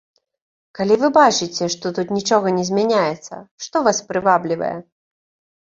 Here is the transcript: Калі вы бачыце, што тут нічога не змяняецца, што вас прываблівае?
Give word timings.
Калі 0.79 0.95
вы 1.01 1.09
бачыце, 1.17 1.67
што 1.75 1.85
тут 1.99 2.15
нічога 2.17 2.47
не 2.57 2.65
змяняецца, 2.71 3.35
што 3.67 3.85
вас 3.89 3.97
прываблівае? 4.09 4.73